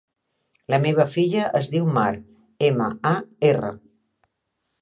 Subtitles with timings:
[0.73, 2.07] La meva filla es diu Mar:
[2.71, 3.15] ema, a,
[3.51, 3.73] erra.